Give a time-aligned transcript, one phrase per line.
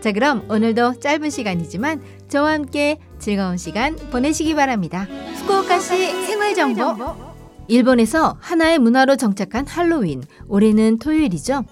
[0.00, 5.06] 자 그럼 오늘도 짧은 시간이지만 저와 함께 즐거운 시간 보내시기 바랍니다.
[5.40, 7.30] 후쿠오카시 생활정보
[7.68, 11.64] 일본에서 하나의 문화로 정착한 할로윈 올해는 토요일이죠.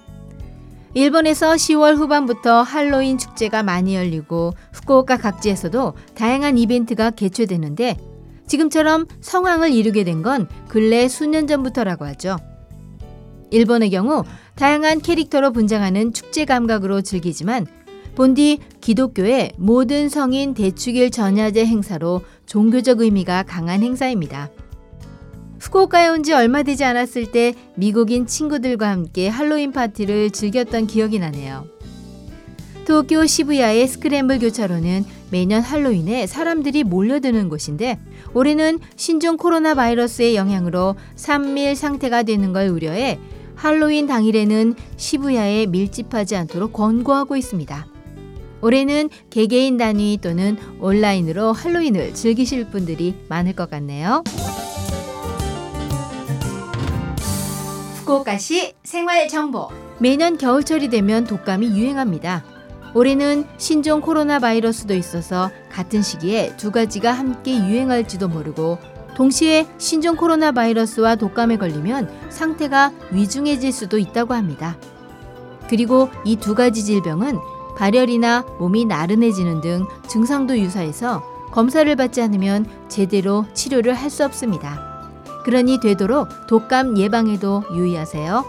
[0.94, 7.96] 일본에서 10월 후반부터 할로윈 축제가 많이 열리고 후쿠오카 각지에서도 다양한 이벤트가 개최되는데
[8.46, 12.36] 지금처럼 성황을 이루게 된 건 근래 수년 전부터라고 하죠.
[13.50, 14.24] 일본의 경우
[14.56, 17.66] 다양한 캐릭터로 분장하는 축제 감각으로 즐기지만
[18.14, 24.50] 본디 기독교의 모든 성인 대축일 전야제 행사로 종교적 의미가 강한 행사입니다.
[25.60, 31.66] 후쿠오카에 온 지 얼마 되지 않았을 때 미국인 친구들과 함께 할로윈 파티를 즐겼던 기억이 나네요.
[32.86, 37.98] 도쿄 시부야의 스크램블 교차로는 매년 할로윈에 사람들이 몰려드는 곳인데
[38.32, 43.18] 올해는 신종 코로나 바이러스의 영향으로 산밀 상태가 되는 걸 우려해
[43.56, 47.86] 할로윈 당일에는 시부야에 밀집하지 않도록 권고하고 있습니다.
[48.60, 54.22] 올해는 개개인 단위 또는 온라인으로 할로윈을 즐기실 분들이 많을 것 같네요.
[58.00, 59.68] 후쿠오카시 생활 정보.
[59.98, 62.44] 매년 겨울철이 되면 독감이 유행합니다.
[62.94, 68.78] 올해는 신종 코로나 바이러스도 있어서 같은 시기에 두 가지가 함께 유행할지도 모르고
[69.14, 74.78] 동시에 신종 코로나 바이러스와 독감에 걸리면 상태가 위중해질 수도 있다고 합니다.
[75.68, 77.36] 그리고 이 두 가지 질병은
[77.78, 84.86] 발열이나 몸이 나른해지는 등 증상도 유사해서 검사를 받지 않으면 제대로 치료를 할 수 없습니다.
[85.44, 88.44] 그러니 되도록 독감 예방에도 유의하세요.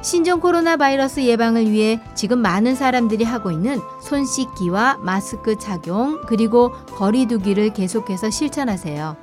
[0.00, 6.72] 신종 코로나 바이러스 예방을 위해 지금 많은 사람들이 하고 있는 손 씻기와 마스크 착용 그리고
[6.96, 9.16] 거리 두기를 계속해서 실천하세요.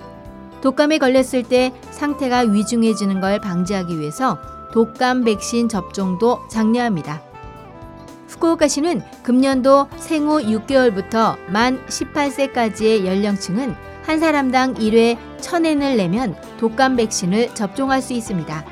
[0.62, 4.38] 독감에 걸렸을 때 상태가 위중해지는 걸 방지하기 위해서
[4.74, 7.29] 독감 백신 접종도 장려합니다.
[8.40, 18.02] 후쿠오카시는 금년도 생후 6개월부터 만 18세까지의 연령층은 한 사람당 1회 1000엔을 내면 독감 백신을 접종할
[18.02, 18.66] 수 있습니다.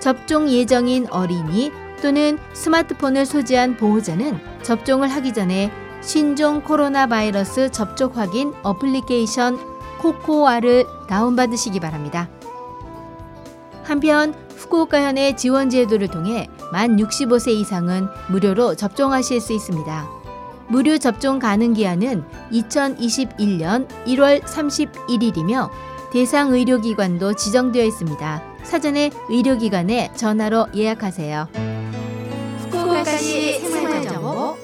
[0.00, 8.52] 접종 예정인 어린이 또는 스마트폰을 소지한 보호자는 접종을 하기 전에 신종 코로나 바이러스 접촉 확인
[8.62, 9.58] 어플리케이션
[10.00, 12.28] 코코아를 다운받으시기 바랍니다.
[13.84, 20.08] 한편 후쿠오카현의 지원 제도를 통해 만 65세 이상은 무료로 접종하실 수 있습니다.
[20.68, 25.68] 무료 접종 가능 기한은 2021년 1월 31일이며
[26.14, 28.42] 대상 의료기관도 지정되어 있습니다.
[28.62, 31.48] 사전에 의료기관에 전화로 예약하세요.
[32.70, 34.56] 후쿠오카시 생활정보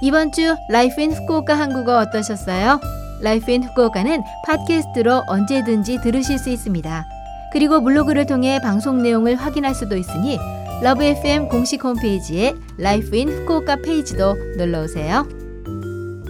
[0.00, 2.80] 이번 주 Life in 후쿠오카 한국어 어떠셨어요?
[3.20, 7.04] Life in 후쿠오카는 팟캐스트로 언제든지 들으실 수 있습니다.
[7.52, 10.38] 그리고 블로그를 통해 방송 내용을 확인할 수도 있으니
[10.82, 15.28] 러브 FM 공식 홈페이지에 Life in 후쿠오카 페이지도 놀러 오세요.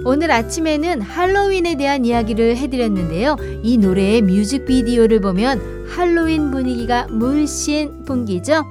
[0.05, 3.37] 오늘 아침에는 할로윈에 대한 이야기를 해드렸는데요.
[3.63, 8.65] 이 노래의 뮤직비디오를 보면 할로윈 분위기가 물씬 풍기죠?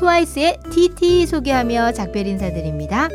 [0.00, 3.08] 트와이스의 TT 소개하며 작별 인사드립니다.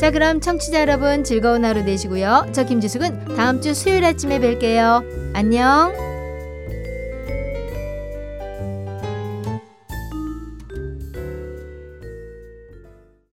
[0.00, 2.48] 자, 그럼 청취자 여러분 즐거운 하루 되시고요.
[2.52, 5.04] 저 김지숙은 다음 주 수요일 아침에 뵐게요.
[5.34, 6.09] 안녕!